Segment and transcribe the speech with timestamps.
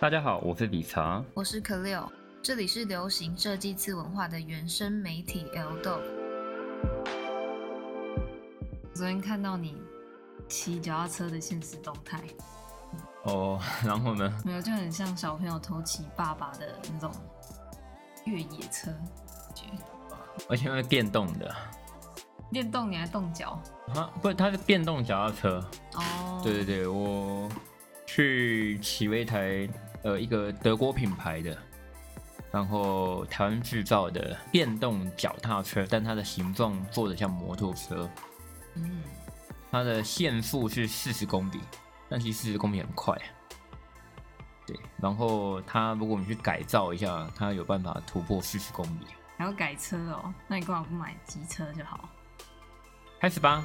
[0.00, 1.20] 大家好，我是理查。
[1.34, 2.08] 我是可六，
[2.40, 6.00] 这里是流行设计次文化的原生媒体 L Dog。
[8.94, 9.82] 昨天看到你
[10.48, 12.22] 骑脚踏车的现实动态，
[13.24, 14.32] 哦，然后呢？
[14.44, 17.10] 没有，就很像小朋友偷骑爸爸的那种
[18.24, 18.92] 越野车。
[20.48, 21.52] 而且是电动的，
[22.52, 23.60] 电动你还动脚？
[23.96, 25.70] 啊，不，它是电动脚踏车。
[25.94, 27.50] 哦，对对对，我
[28.06, 29.68] 去骑了一台
[30.02, 31.56] 呃一个德国品牌的，
[32.50, 38.08] 然后台湾制造的电动脚踏车，但它的形状做的像摩托车，
[38.74, 39.02] 嗯，
[39.70, 41.60] 它的限速是四十公里，
[42.08, 43.16] 但其实四十公里很快。
[44.66, 49.06] 对，然后它如果你去改造一下，它有办法突破四十公里。
[49.36, 50.34] 还要改车哦？
[50.46, 52.08] 那你干嘛不买机车就好？
[53.20, 53.64] 开始吧。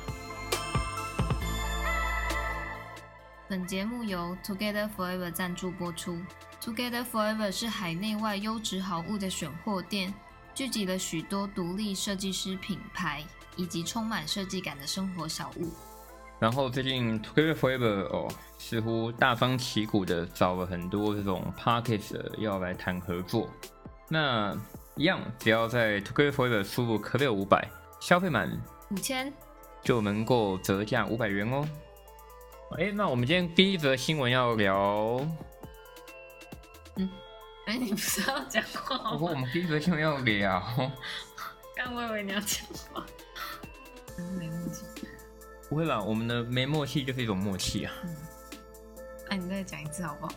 [3.49, 6.17] 本节目由 Together Forever 赞助播出。
[6.61, 10.13] Together Forever 是海内外优质好物的选货店，
[10.55, 13.21] 聚集了许多独立设计师品牌
[13.57, 15.69] 以及充满设计感的生活小物。
[16.39, 23.49] 然后最近 Together Forever 哦，似乎大张旗鼓的找了很多这种 p a r k e t 要来谈合作。
[24.07, 24.57] 那
[24.95, 28.49] 一样，只要在 Together Forever 输入可六五百，消费满
[28.89, 29.31] 五千
[29.81, 31.67] 就能够折价五百元哦。
[32.77, 35.19] 哎，那我们今天第一则新闻要聊，
[36.95, 37.09] 嗯，
[37.67, 39.11] 哎，你不是要讲话吗？
[39.11, 40.61] 不过我们第一则新闻要聊，
[41.75, 43.05] 刚我以为你要讲话，
[44.39, 44.85] 没默契。
[45.69, 46.01] 不会吧？
[46.01, 47.93] 我们的没默契就是一种默契啊。
[48.03, 48.15] 嗯，
[49.29, 50.33] 哎，你再讲一次好不好？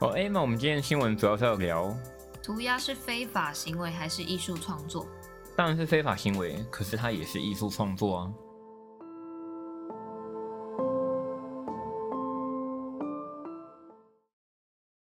[0.00, 1.96] 哦，哎，那我们今天的新闻主要是要聊，
[2.42, 5.06] 涂鸦是非法行为还是艺术创作？
[5.56, 8.32] 当然是非法行为，可是它也是艺术创作啊。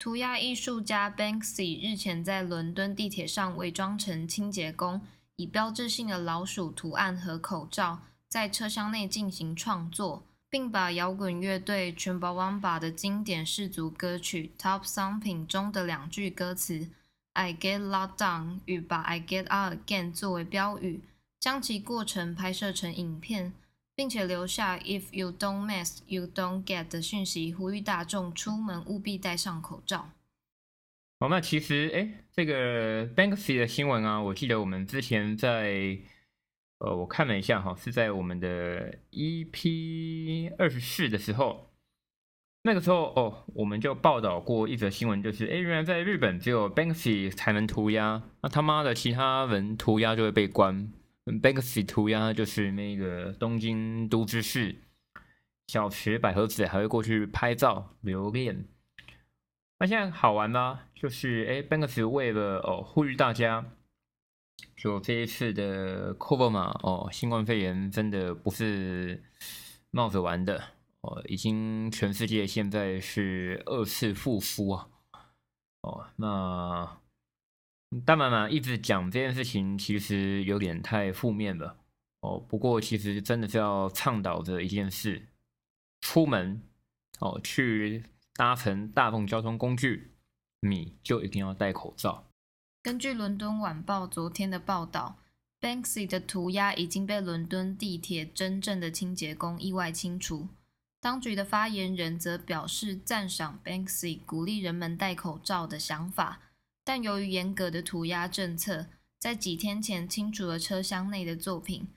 [0.04, 5.00] 涂鸦艺术家 Banksy 日前在伦敦地铁上伪装成清洁工，
[5.38, 16.90] 以标志性的老鼠图案和口罩在车厢内进行创作，并把摇滚乐队 Chumbawamba 的经典氏族歌曲《Top Something》中的两句歌词
[17.32, 21.00] “I get locked down” 与把 “I get out again” 作为标语，
[21.40, 23.54] 将其过程拍摄成影片。
[23.96, 30.10] 并且留下 "If you don't mask, you don't get" 的讯息，呼吁大众出门务必戴上口罩。
[31.20, 35.98] 好，那其实哎，这个 Banksy 的新闻啊，我记得我们之前在
[36.80, 41.70] 呃，我看了一下哈，是在我们的 EP 二十四的时候，
[42.64, 50.92] 那个时候哦，我们就报道过一则新闻，就是哎，原来在日本只有 Banksy 才能涂鸦，那他妈的其他人涂鸦就会被关。
[51.26, 54.76] Banksy 涂鸦就是那个东京都知事
[55.68, 58.66] 小池百合子还会过去拍照留念。
[59.80, 60.82] 那现在好玩吗？
[60.94, 63.66] 就是哎，Banksy 为了哦呼吁大家，
[64.76, 69.24] 就这一次的 Cover 嘛哦，新冠肺炎真的不是
[69.92, 70.62] 冒着玩的
[71.02, 74.90] 哦，已经全世界现在是二次复苏啊
[75.82, 77.03] 哦，那。
[78.02, 81.78] 大妈妈一直讲这件事情，其实有点太负面了
[82.22, 82.40] 哦。
[82.40, 85.28] 不过其实真的是要倡导着一件事：
[86.02, 86.62] 出门
[87.20, 88.04] 哦，去
[88.36, 90.12] 搭乘大众交通工具，
[90.62, 92.26] 你就一定要戴口罩。
[92.82, 95.18] 根据伦敦晚报昨天的报道
[95.62, 100.50] ，Banksy 的涂鸦已经被伦敦地铁真正的清洁工意外清除。
[101.00, 106.40] 当局的发言人则表示赞赏 Banksy 鼓励人们戴口罩的想法。
[106.84, 108.88] 但由于严格的涂鸦政策，
[109.20, 111.88] 在几天前清除了车厢内的作品，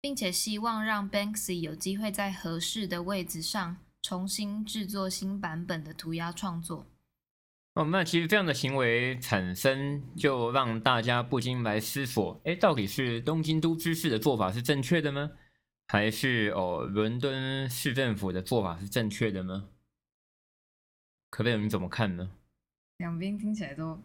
[0.00, 6.86] 并且希望让 Banksy 有机会在合适的位置上重新制作新版本的涂鸦创作。
[7.74, 15.30] 哦，那其实这样的行为产生，就让大家不禁来思索：哎，到底是东京都知事的做法是正确的吗？
[15.86, 19.68] 还是哦，伦敦市政府的做法是正确的呢？
[21.28, 22.30] 可贝尔，你怎么看呢？
[23.00, 23.98] 两边听起来都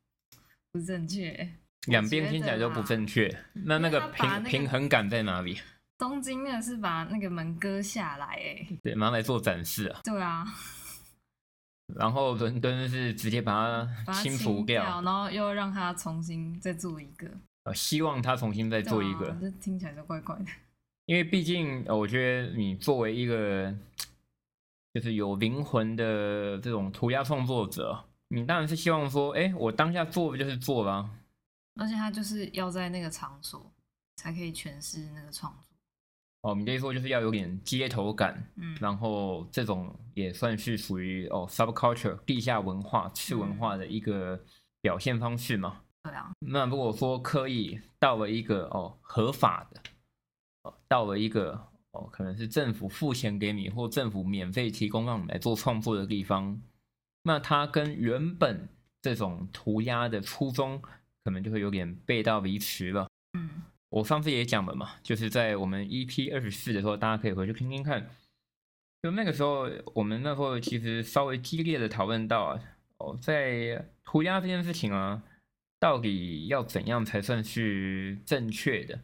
[0.70, 1.48] 不正确。
[1.86, 5.58] 两边听起来都不正确，那那个平平衡感在哪里？
[5.96, 10.00] 东京那是把那个门割下来，哎，对，拿来做展示啊。
[10.04, 10.44] 对啊。
[11.94, 17.26] 然后伦敦是直接把它清除掉，然后又让它重新再做一个。
[17.62, 19.34] 呃，希望它重新再做一个。
[19.40, 20.44] 这听起来就怪怪的。
[21.06, 23.72] 因为毕竟，我觉得你作为一个
[24.92, 28.04] 就是有灵魂的这种涂鸦创作者。
[28.28, 31.08] 你当然是希望说，哎，我当下做不就是做了？
[31.74, 33.70] 而且他就是要在那个场所
[34.16, 35.76] 才可以诠释那个创作。
[36.42, 44.40] 哦，你可以说就是要有点街头感，嗯然后这种也算是属于哦 subculture 地下文化、次文化的一个
[44.80, 45.80] 表现方式嘛。
[46.04, 49.80] 对啊，那如果说可以到了一个哦合法的，
[50.62, 51.52] 哦到了一个
[51.90, 56.60] 哦可能是政府付钱给你或政府免费提供让你来做创作的地方，
[57.26, 58.68] 那它跟原本
[59.02, 60.80] 这种涂鸦的初衷
[61.24, 63.08] 可能就会有点背道而驰了。
[63.36, 68.10] 嗯我上次也讲了嘛，就是在我们 EP 二十四的时候，大家可以回去听听看。
[69.02, 72.58] 就那个时候，我们那时候其实稍微激烈的讨论到，
[72.98, 75.22] 哦，在涂鸦这件事情啊，
[75.78, 79.00] 到底要怎样才算是正确的？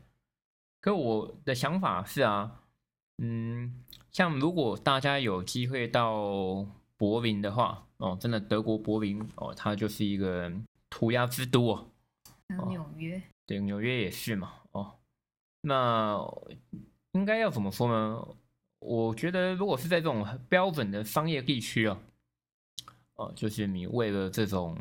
[0.81, 2.61] 可我的想法是啊，
[3.19, 6.67] 嗯，像如果大家有机会到
[6.97, 10.53] 柏林的话，哦，真的德国柏林哦，它就是一个
[10.91, 11.89] 涂鸦之都哦。
[12.69, 14.99] 纽约，对，纽约也是嘛，哦，
[15.61, 16.19] 那
[17.13, 18.27] 应该要怎么说呢？
[18.81, 22.01] 我觉得如果是在这种标准的商业地区啊，
[23.15, 24.77] 哦，就是你为了这种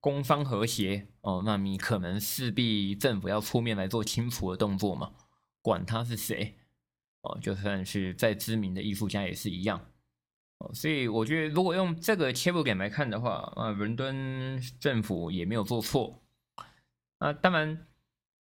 [0.00, 5.12] 工商和谐哦，那你可能势必政府要出面来做清除的动作嘛，
[5.60, 6.56] 管他是谁
[7.20, 9.84] 哦，就算是再知名的艺术家也是一样。
[10.64, 16.22] 哦，所以我觉得如果用这个切入点来看的话，啊，伦敦政府也没有做错。
[17.18, 17.86] 啊，当然，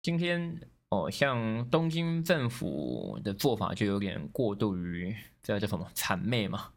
[0.02, 0.60] 今天
[0.90, 6.72] 哦，像东京政府的做法就有点过度于这叫什么谄媚嘛，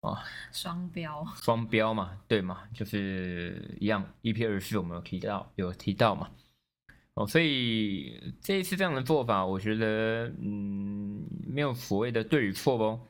[0.00, 0.22] 啊，
[0.52, 4.04] 双标，双标嘛，对嘛，就是一样。
[4.22, 6.30] EP 二十四我们有提到，有提到嘛，
[7.14, 13.00] 哦，所以这一次这样的做法，我觉得嗯，没有所谓的对与错哦。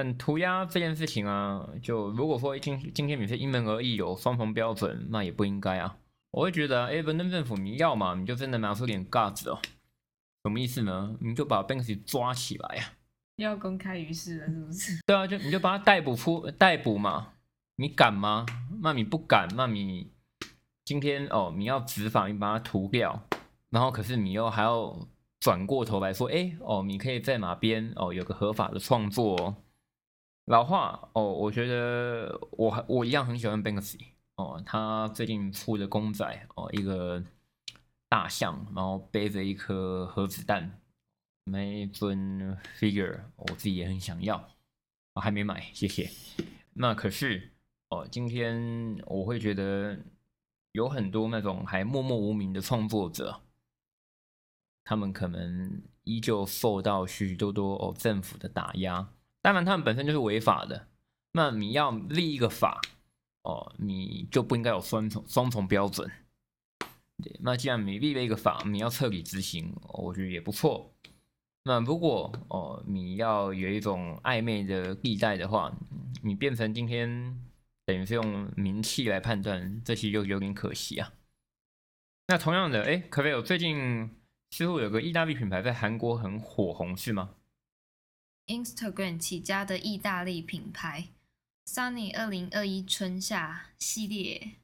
[0.00, 5.94] 但涂鸦这件事情啊，就如果说今今天你是因人而异，有双重标准，那也不应该啊。
[6.30, 9.58] 我会觉得，哎，伦敦政府你要嘛，你就真的拿出点 guts 哦。
[10.42, 11.14] 什么意思呢？
[11.20, 12.84] 你就把 Banksy 抓起来呀、
[13.36, 14.98] 要公开于世了，是不是？
[15.04, 17.32] 对啊，就你就把他逮捕出逮捕嘛。
[17.76, 18.46] 你敢吗？
[18.80, 20.10] 那你不敢，那你
[20.86, 23.22] 今天哦，你要执法，你把它涂掉，
[23.68, 24.98] 然后可是你又还要
[25.40, 29.56] 转过头来说，哎哦，你可以在哪边哦有个合法的创作、哦。
[30.50, 34.00] 老话哦，我觉得我还我一样很喜欢 Banksy
[34.34, 36.26] 哦，他最近出的公仔
[36.56, 37.22] 哦，一个
[38.08, 40.80] 大象，然后背着一颗核子弹，
[41.44, 44.44] 那尊 figure 我自己也很想要，
[45.12, 46.10] 我还没买，谢谢。
[46.72, 47.52] 那可是
[47.90, 50.00] 哦，今天我会觉得
[50.72, 53.40] 有很多那种还默默无名的创作者，
[54.82, 59.10] 他们可能依旧受到许许多多哦政府的打压。
[59.42, 60.88] 当然，他们本身就是违法的。
[61.32, 62.80] 那你要立一个法，
[63.42, 66.10] 哦，你就不应该有双重双重标准。
[67.22, 70.92] 对，那既然你立了一个法，你要彻底执行，我觉得也不错。
[71.64, 75.72] 那如果哦你要有一种暧昧的地带的话，
[76.22, 77.38] 你变成今天
[77.86, 81.12] 等于是用名气来判断，这些就有点可惜啊。
[82.28, 84.10] 那同样的，哎，可菲尔最近
[84.50, 87.30] 似乎有个意大利品牌在韩国很火红，是吗？
[88.50, 91.10] Instagram 起家的意大利品牌
[91.64, 94.56] Sunny 二零二一春夏系列，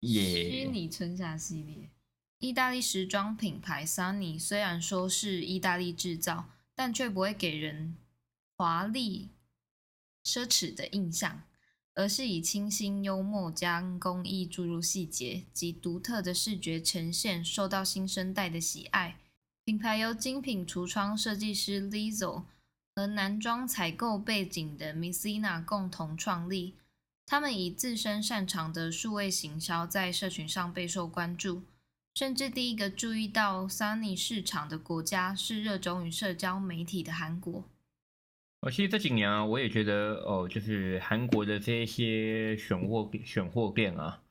[0.00, 1.90] 耶虚拟春夏系列。
[2.38, 7.96] 意大利时装品牌 Sunny 虽然说是意大利制造，但却不会给人
[8.56, 9.30] 华丽、
[10.24, 11.42] 奢侈的印象，
[11.94, 19.18] 而是以清新幽默将工艺注入细节及独特的视觉呈现，受到新生代的喜爱。
[19.64, 22.44] 品牌由精品橱窗设计师 Lizzo
[22.96, 26.74] 和男装采购背景的 Missina 共同创立。
[27.26, 31.62] 他们以自身擅长的数位行销，在社群上备受关注。
[32.14, 37.64] 甚至第一个注意到 Sunny 市场的国家是热衷于社交媒体的韩国。
[38.62, 44.22] 我其实这几年啊，我也觉得哦，就是韩国的这些选货选货店啊，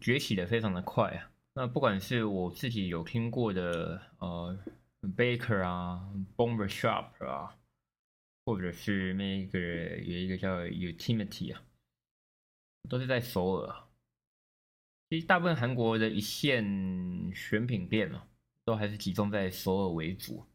[0.00, 1.30] 崛起的非常的快啊。
[1.54, 4.56] 那不管是我自己有听过的呃
[5.16, 6.00] Baker 啊
[6.36, 7.56] ，Bomber Shop 啊，
[8.44, 11.62] 或者是那个有一个叫 Utility 啊，
[12.88, 13.88] 都是在首尔啊。
[15.10, 16.64] 其实大部分韩国的一线
[17.34, 18.26] 选品店啊，
[18.64, 20.46] 都还是集中在首尔为主。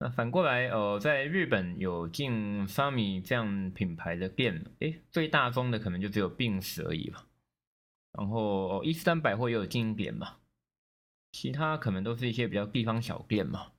[0.00, 7.26] 那反过来，呃，在日本有进 Sami 这样品牌的店，诶，最大宗的可能就只有 Bings 而已吧。
[8.12, 10.38] 然后、哦、伊斯丹百货也有经营点嘛，
[11.32, 13.72] 其他可能都是一些比较地方小店嘛。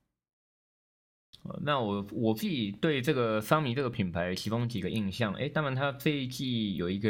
[1.43, 7.09] 呃那我我自己对这个桑尼这个品牌其中几个印象，诶，当然它这一季有一个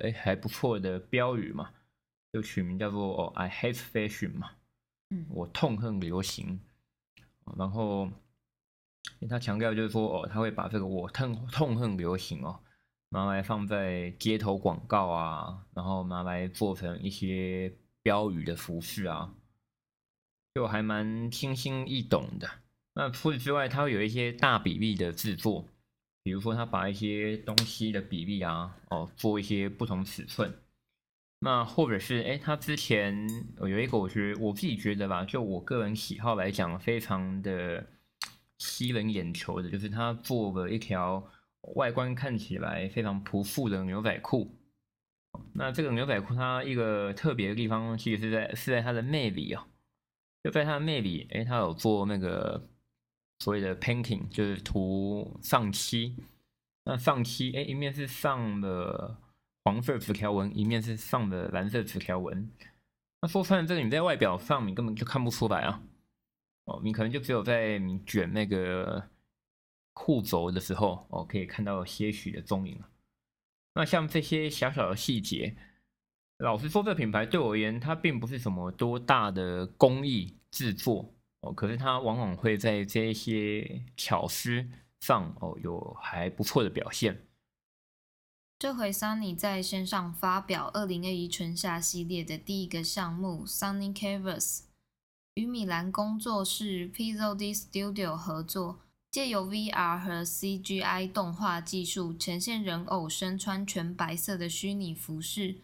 [0.00, 1.70] 诶还不错的标语嘛，
[2.32, 4.50] 就取名叫做哦 I hate fashion 嘛，
[5.10, 6.60] 嗯，我痛恨流行。
[7.56, 8.08] 然后
[9.28, 12.60] 他强调就是说，哦，他会把这个我痛痛恨流行哦，
[13.08, 19.34] 拿来放在街头广告啊，然后拿来做成一些标语的服饰啊，
[20.54, 22.48] 就还蛮清新易懂的。
[22.94, 25.66] 那除此之外，它会有一些大比例的制作，
[26.22, 30.52] 比如说他把一些东西的比例啊，哦，做一些不同尺寸。
[31.42, 33.26] 那或者是哎，他之前
[33.60, 37.86] 有一个，我觉得我自己觉得吧，就我个人喜好来讲，非常的
[38.58, 41.26] 吸人眼球的，就是他做了一条
[41.76, 44.54] 外观看起来非常朴素的牛仔裤。
[45.54, 49.66] 那这个牛仔裤它一个特别的地方，其实是在是在它的内里啊，
[50.42, 52.68] 就在它的内里，哎，它有做那个
[53.40, 56.16] 所谓的 painting，就是涂上漆。
[56.84, 59.18] 那上漆，哎，一面是上了。
[59.62, 62.50] 黄色纸条纹，一面是上的蓝色纸条纹。
[63.20, 65.82] 那说穿了，这个你在外表上你根本就看不出来啊。
[66.64, 69.06] 哦，你可能就只有在你卷那个
[69.92, 72.82] 裤轴的时候，哦，可以看到些许的踪影
[73.74, 75.54] 那像这些小小的细节，
[76.38, 84.66] 老实说，这品牌对我而言，它并不是什么多大的工艺制作哦，可是他往往会在这些巧思
[85.00, 87.26] 上哦，有还不错的表现。
[88.58, 94.64] 这回 Sunny 在线上发表二零二一春夏系列的第一个项目 Sunny Canvas，
[95.32, 98.80] 与米兰工作室 Pizzo di Studio 合作，
[99.10, 105.62] 借由 VR 和 CGI 动画技术呈现人偶身穿全白色的虚拟服饰，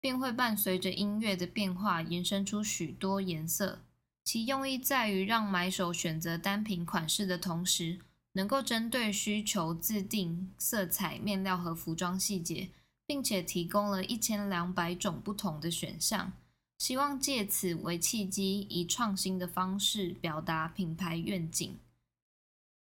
[0.00, 3.80] 便会伴随着音乐的变化延伸出许多颜色。
[4.28, 8.00] 其用意在于让买手选择单品款式的同时。
[8.32, 12.68] 能够针对需求自定色彩、面料和服装细节，
[13.06, 16.30] 并且提供了一千两百种不同的选项，
[16.76, 21.78] 希望借此为契机，以创新的方式表达品牌愿景。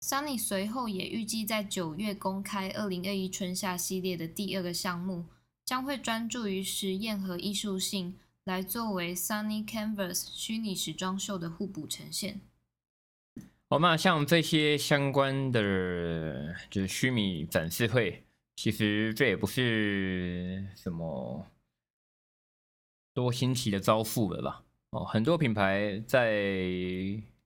[0.02, 5.26] Sunny 随后也预计在九月公开二零二一春夏系列的第二个项目，
[5.64, 12.42] 将会专注于实验和艺术性，来作为 Sunny Canvas 虚拟时装秀的互补呈现。
[13.70, 21.46] 哦，那像这些相关的，就是虚拟展示会，其实这也不是什么
[23.14, 24.64] 多新奇的招数了吧？
[24.90, 26.34] 哦，很多品牌在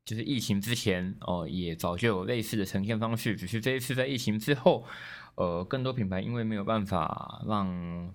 [0.03, 4.83] 就是疫情之前，哦，也早就有类似的呈现方式，只是这一次在疫情之后，
[5.35, 7.67] 呃，更多品牌因为没有办法让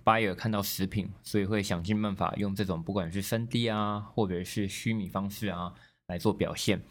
[0.04, 5.74] buyer 看到实品，所以会想尽办法用这种不管是三 D 啊，或者是虚拟方式啊
[6.06, 6.82] 来做表现。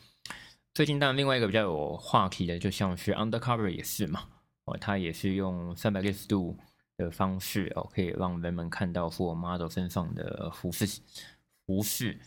[0.74, 4.30] 最近当然另外一个比较有话题的，就像是 Undercover 也是嘛，
[4.66, 6.58] 哦，它也是用三百六十度
[6.96, 11.02] 的方式哦，可以让人们看到或 model 身上的服饰
[11.66, 12.20] 服饰。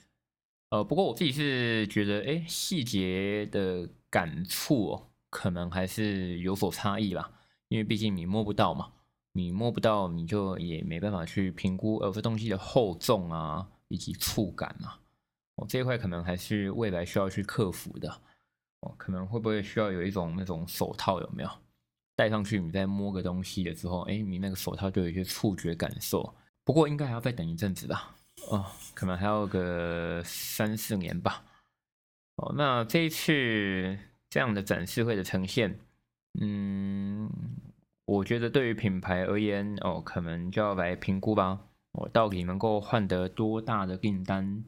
[0.70, 7.30] 呃，不过我自己是觉得，哎，细节的感触哦，可能还是有所差异啦，
[7.72, 8.92] 因为毕竟你摸不到嘛，
[9.32, 14.98] 你摸不到，你就也没办法去评估呃这东西的厚重啊，以及触感嘛，
[15.54, 18.10] 哦，这一块可能还是未来需要去克服的。
[18.80, 21.18] 哦，可能会不会需要有一种那种手套？
[21.18, 21.48] 有没有
[22.14, 22.60] 戴上去？
[22.60, 26.34] 你在摸个东西的时候，哎，你那个手套就有一些触觉感受。
[26.64, 28.14] 不过应该还要再等一阵子吧。
[28.50, 31.42] 哦，可能还要个三四年吧。
[32.36, 33.98] 哦，那这一次
[34.28, 35.78] 这样的展示会的呈现，
[36.40, 37.30] 嗯，
[38.06, 41.60] 我觉得对于品牌而言，哦，可能就要来评估吧。
[41.92, 44.64] 我到底能够换得多大的订单？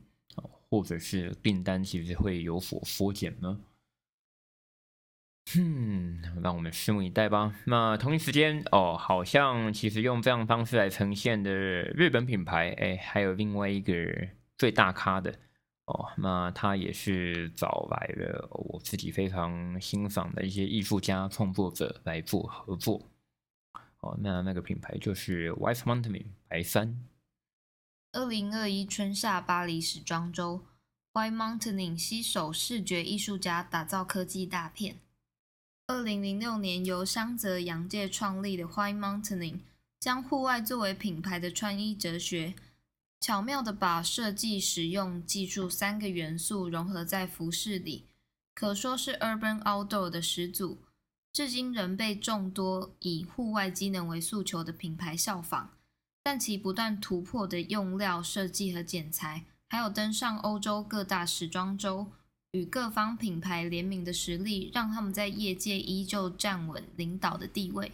[0.70, 3.60] 或者是订单其实会有所缩减呢？
[5.56, 7.54] 嗯，让我们拭目以待吧。
[7.66, 13.94] 那同一时间哦，好像其实用这样方式来呈现的日本品牌，哎，还有另外一个
[14.58, 15.32] 最大咖的
[15.86, 23.06] 哦，那他也是找来了我自己非常欣赏的一些艺术家创作者来做合作。
[24.00, 26.98] 哦，那那个品牌就是 White Mountain 白山。
[28.12, 30.64] 二零二一春夏巴黎时装周
[31.12, 34.96] ，White Mountain 携手视觉艺术家打造科技大片。
[35.86, 39.58] 二零零六年由香泽洋介创立的 White Mountain，
[40.00, 42.54] 将户外作为品牌的穿衣哲学，
[43.24, 48.04] 巧妙的把设计、实用、技术三个元素融合在服饰里，
[48.54, 50.82] 可说是 Urban Outdoor 的始祖。
[51.32, 55.70] 至今仍被众多以户外机能为诉求的品牌效仿，
[56.22, 62.08] 但其不断突破的用料设计和剪裁，还有登上欧洲各大时装周。
[62.50, 67.90] 与各方品牌联名的实力，让他们在业界依旧站稳领导的地位。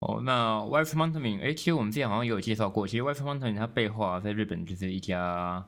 [0.00, 5.66] 哦，那 Wife Mountain，哎，其实我们之前好像也有介绍过，其实 Wife Mountain 它背后啊，在日本就是一家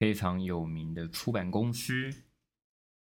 [0.00, 2.12] 非常有名的出版公司。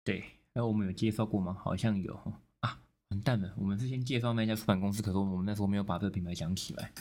[0.03, 1.57] 对，哎，我们有介绍过吗？
[1.59, 2.13] 好像有
[2.59, 6.91] 啊，完蛋了，我们之前介绍那家出版公司，可是我们那时候没有把这个品牌讲起来。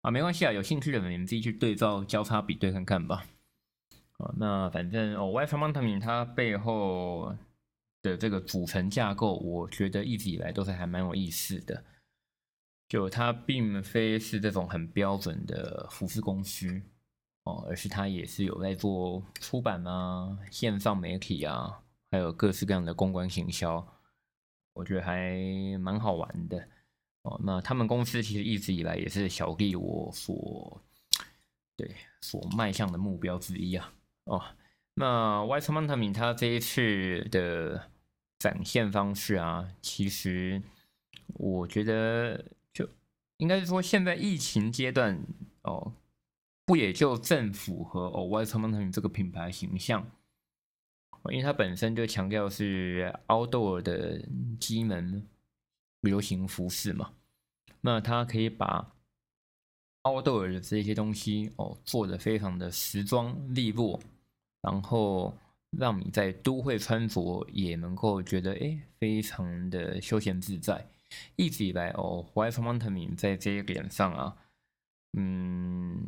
[0.00, 3.26] 啊，没关系啊，有兴趣的人你们自己去对照交叉比对看看吧。
[4.16, 7.36] 啊，那反正哦 w i f e Mountain 它背后
[8.00, 11.84] 的这个组成架构，我觉得一直以来都是还蛮有意思的。
[12.92, 16.78] 就它并非是这种很标准的服饰公司
[17.44, 21.80] 哦，而是它也是有在做出版啊、线上媒体啊，
[22.10, 23.82] 还有各式各样的公关行销，
[24.74, 25.40] 我觉得还
[25.80, 26.68] 蛮好玩的。
[27.22, 30.78] 哦，那他们公司其实一直以来也是小弟我所
[31.74, 33.90] 对所迈向的目标之一啊。
[34.24, 34.42] 哦，
[34.92, 37.88] 那 White Mountain 它这一次的
[38.38, 40.62] 展现方式啊，其实
[41.28, 42.44] 我觉得
[43.38, 45.22] 应该是说，现在疫情阶段
[45.62, 45.92] 哦，
[46.64, 50.10] 不也就正符合哦 w h i t 这个品牌形象，
[51.30, 54.26] 因为它本身就强调是 Outdoor 的
[54.58, 55.26] 机能。
[56.02, 57.12] 流行服饰嘛，
[57.80, 58.92] 那它可以把
[60.02, 64.00] outdoor 的这些东西哦做的非常的时装利落，
[64.62, 65.32] 然后
[65.78, 70.84] 让你在都会穿着也能够觉得哎非常的休闲自在。
[71.36, 74.36] 一直以来哦，White Mountain 在这一点上啊，
[75.12, 76.06] 嗯，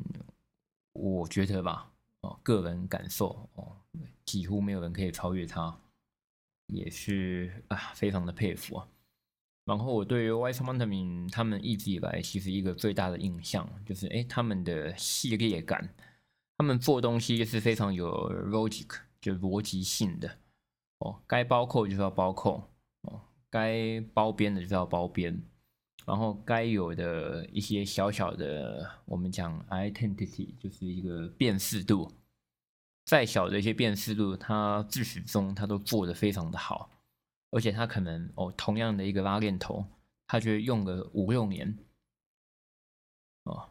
[0.92, 3.76] 我觉得吧，哦个人感受哦，
[4.24, 5.78] 几乎没有人可以超越他，
[6.68, 8.88] 也是啊非常的佩服啊。
[9.66, 15.94] 然后我对于 White Mountain 他们一直以来其实一个最大的印象就是，哎，他们的系列感，
[16.58, 18.10] 他们做东西是非常有
[18.50, 20.38] logic，就逻辑性的
[20.98, 22.68] 哦，该包扣就是要包扣哦，
[23.54, 25.40] 该包边的就要包边，
[26.04, 32.10] 然后该有的一些小小的我们讲 identity，就是一个辨识度，
[33.04, 36.90] 再小的一些辨识度，它自始终它都做的非常的好。
[37.52, 39.86] 而且它可能哦，同样的一个拉链头，
[40.26, 41.78] 他觉得用个五六年，
[43.44, 43.70] 哦，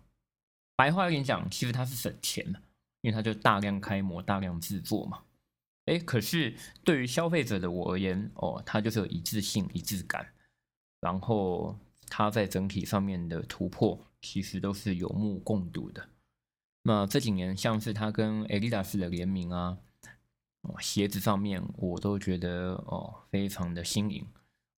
[0.78, 2.62] 白话跟你讲，其实它是省钱的，
[3.02, 5.26] 因为它就大量开模、大量制作嘛。
[5.86, 10.26] 哎，可是对于消费者的我而言，哦，它就是有一致性、一致感，
[11.02, 16.08] 然后它在整体上面的突破，其实都是有目共睹的。
[16.84, 19.78] 那这几年，像是他跟 Adidas 的联名啊。
[20.80, 24.26] 鞋子上面我都觉得哦，非常的新颖。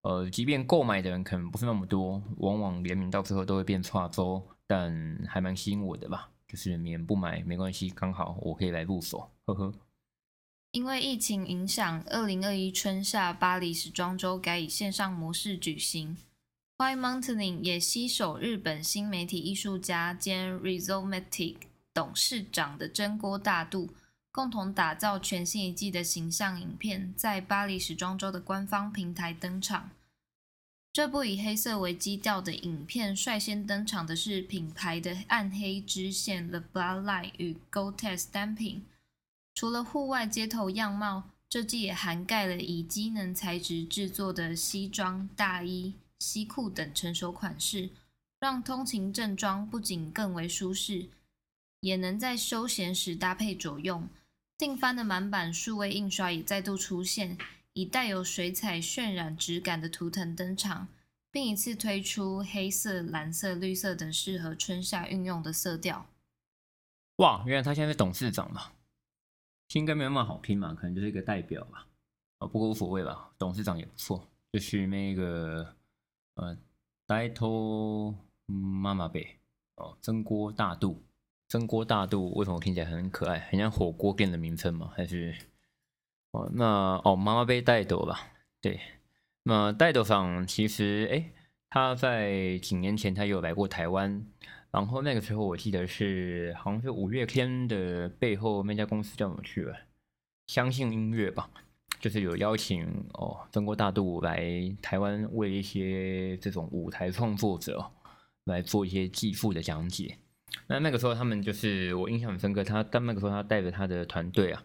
[0.01, 6.31] 呃，即便购买的人可能不是那么多，往往联名到最后都会变差周，但还蛮吸引我的吧。
[6.47, 9.73] 就是免不买没关系，刚好我可以来入手，呵呵。
[10.75, 16.17] 因为疫情影响，二零二一春夏巴黎时装周改以线上模式举行。
[16.77, 21.55] White Mountain 也携手日本新媒体艺术家兼 Resomatic
[21.93, 23.91] 董事长的真锅大度。
[24.33, 29.91] 共同打造全新一季的形象影片，在巴黎时装周的官方平台登场。
[30.91, 38.83] 这部以黑色为基调的影片，率先登场的是品牌的暗黑支线 The Bloodline 与 Gore-Tex 单品。
[39.55, 47.89] 除了户外街头样貌，这季也涵盖了以机能材质制作的西装、大衣、西裤等成熟款式，
[48.37, 51.07] 让通勤正装不仅更为舒适，
[51.79, 54.09] 也能在休闲时搭配着用。
[54.57, 57.37] 定番的满版数位印刷也再度出现，
[57.71, 60.89] 以带有水彩渲染质感的图腾登场，
[61.31, 66.07] 并一次推出黑色、蓝色、绿色等适合春夏运用的色调。
[67.17, 68.73] 哇，原来他现在是董事长了？
[69.73, 71.87] 应该没那么好拼嘛，可能就是一个代表吧。
[72.39, 75.75] 哦，不过无所谓吧，董事长也不错，就是那个
[76.35, 76.57] 呃，
[77.05, 78.13] 呆头
[78.45, 79.39] 妈妈贝
[79.75, 81.03] 哦，蒸锅大肚。
[81.47, 84.91] 蒸锅大肚为什么听起来很可爱，很像火锅店的名称吗？
[84.95, 85.35] 还是
[86.31, 88.19] 哦，那哦，妈妈杯带斗吧。
[88.59, 88.79] 对，
[89.43, 91.31] 那带斗上其实哎，
[91.69, 94.25] 他在几年前他有来过台湾，
[94.75, 99.65] 然后那个时候我记得是好像是五月天的背后那家公司叫什么去？
[100.47, 101.49] 相信音乐吧，
[102.01, 107.89] 就是有邀请哦，中国大肚来台湾为一些这种舞台创作者
[108.43, 110.17] 来做一些技术的讲解。
[110.67, 112.61] 那那个时候，他们就是我印象很深刻。
[112.61, 114.61] 他但那个时候，他带着他的团队啊，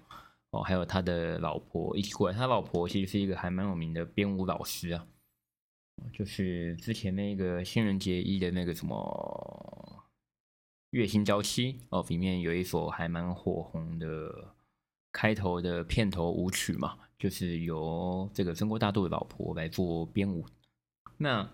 [0.51, 2.37] 哦，还有他的老婆一起过来。
[2.37, 5.07] 他老婆其实是一个还蛮有名的编舞老师啊，
[6.13, 10.00] 就是之前那个新人节一的那个什么
[10.91, 14.55] 月薪娇妻哦，里面有一首还蛮火红的
[15.13, 20.45] 开头的片头舞曲嘛，就是由这个中国大肚的老婆来做编舞。
[21.17, 21.49] 那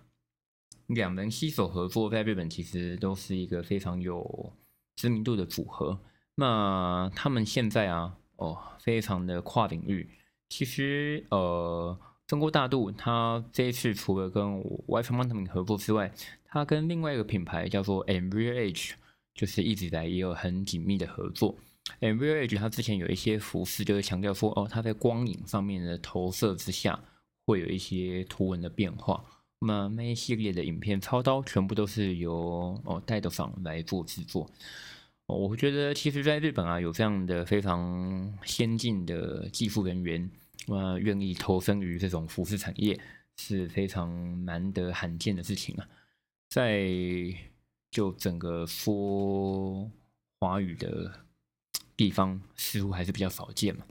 [0.87, 4.53] 两人携手合作，在日本其实都是一个非常有
[4.95, 5.99] 知名度的组合。
[6.37, 10.09] 那他们现在啊，哦，非常的跨领域，
[10.49, 14.45] 其实呃，中国大度它这一次除了跟
[14.87, 16.13] Wi-Fi Mountain 合作之外，
[16.45, 18.93] 它跟另外一个品牌叫做 Embrace
[19.37, 21.55] 就是一直以来也有很紧密的合作。
[22.01, 26.99] Enreal Edge 它之前有一些服饰就是强调说，哦，它在光影上面的投射之下
[27.47, 29.25] 会有一些图文的变化。
[29.61, 34.51] 那么那一系列的影片操刀全部都是由哦戴德坊来做制作。
[35.27, 40.31] 我觉得其实在日本啊，有这样的非常先进的技术人员，
[40.69, 42.99] 呃，愿意投身于这种服饰产业
[43.37, 45.89] 是非常难得罕见的事情啊。
[46.49, 46.89] 在
[47.97, 49.91] 就整个说
[50.39, 51.25] 华语的
[51.97, 53.87] 地方，似乎还是比较少见嘛。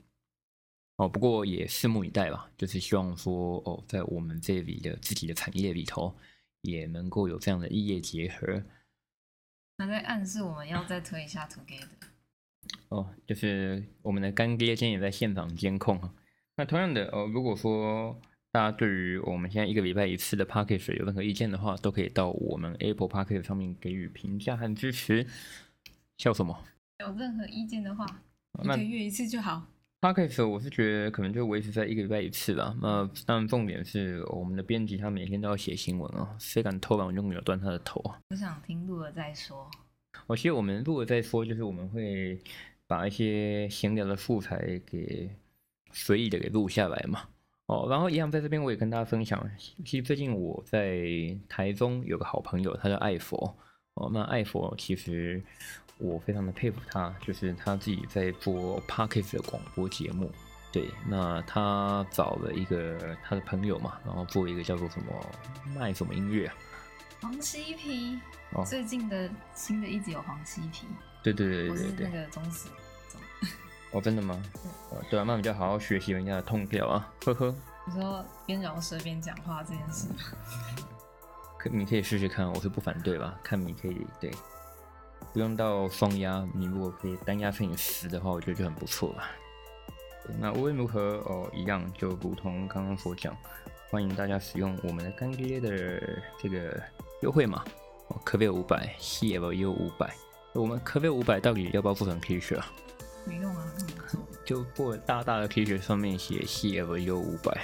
[0.98, 2.48] 哦，不过也拭目以待吧。
[2.56, 6.16] 就是希望说，哦，在我们这里的自己的产业里头，
[6.60, 8.62] 也能够有这样的异业结合。
[9.76, 11.88] 他在暗示我们要再推一下 Together。
[12.90, 16.14] 哦，就是我们的干爹今天也在现场监控哈。
[16.54, 18.16] 那同样的，哦，如果说
[18.56, 23.44] 大家对于我们现在一个礼拜一次的 p a c k a g e 有任何意见的话，都可以到我们 Apple p a c k a g
[23.44, 25.26] e 上面给予评价和支持。
[26.16, 26.58] 笑什么？
[27.00, 28.06] 有任何意见的话，
[28.64, 29.66] 一个月一次就好。
[30.00, 32.74] p a c k a g e 我是觉得可能就维持在一个礼拜一次吧。
[32.80, 38.18] 那当然重点是我们的编辑他每天都要写新闻啊，谁敢偷懒我就秒断他的头啊！
[38.30, 39.70] 我想听录了再说。
[40.26, 42.40] 我其实我们录了再说，就是我们会
[42.86, 45.28] 把一些闲聊的素材给
[45.92, 47.28] 随意的给录下来嘛。
[47.66, 49.44] 哦，然后一样在这边我也跟大家分享，
[49.84, 51.00] 其实最近我在
[51.48, 53.56] 台中有个好朋友，他叫艾佛。
[53.94, 55.42] 哦，那艾佛其实
[55.98, 60.30] 我非常的佩服他，就是他自己在做 Parkes 的广播节目。
[60.70, 65.06] 对，那他找了一个他的朋友嘛，然后做一个叫做什么
[65.74, 66.54] 卖什么音乐啊？
[67.22, 68.18] 黄西皮。
[68.52, 70.86] 哦最近的新的一集有黄西皮，
[71.20, 72.68] 对对对对对，那个忠实。
[73.96, 74.38] 哦，真的吗？
[75.08, 77.54] 对啊，那你就好好学习人家的痛调啊，呵呵。
[77.86, 80.08] 你说边饶舌边讲话这件事，
[81.56, 83.40] 可你可以试试看，我是不反对吧？
[83.42, 84.30] 看你可以对，
[85.32, 89.24] 不用到双压，你如果可以单压乘以十的话，我觉得就很不错了。
[90.38, 93.34] 那无论如何哦，一样就如同刚刚所讲，
[93.90, 96.78] 欢迎大家使用我们的干爹的这个
[97.22, 97.64] 优惠码。
[98.24, 100.14] 科贝五百，C L U 五百，
[100.52, 102.66] 我们科贝五百到底要不要做成 T 恤啊？
[103.26, 103.72] 没用啊，
[104.44, 107.60] 就过大大的 T 恤，上面写 CFU 五百。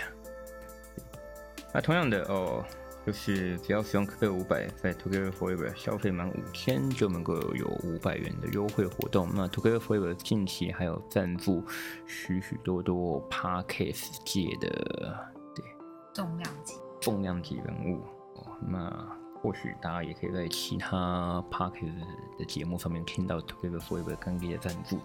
[1.73, 2.65] 那同样的哦，
[3.07, 9.29] 就是只要使用科贝五百，在 Together Forever 消费满五千就能够有五百元的优惠活动。
[9.33, 11.65] 那 Together Forever 近期还有赞助
[12.07, 15.65] 许许多多 Parkes 界的对
[16.13, 18.03] 重量级重量级人物
[18.35, 19.22] 哦，那。
[19.43, 21.93] 或许大家也可以在其他 Parkes
[22.39, 25.01] 的节目上面听到 Together Forever 干爹的赞助，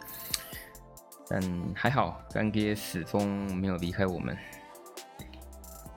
[1.27, 1.41] 但
[1.73, 4.37] 还好，干爹始终没有离开我们。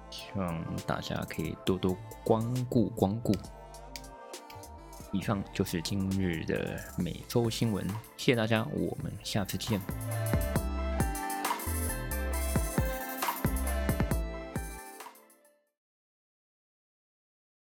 [0.08, 3.34] 希望大家可以多多光顾光顾。
[5.12, 9.80] 以上就是今日的每周新闻，谢谢大家，我们下次见。